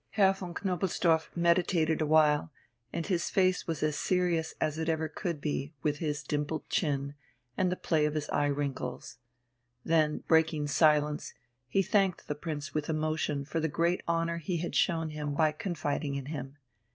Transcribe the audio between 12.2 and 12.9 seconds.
the Prince with